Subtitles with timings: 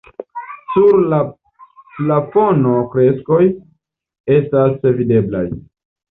[0.75, 1.17] Sur la
[1.97, 3.41] plafono freskoj
[4.37, 5.43] estas videblaj.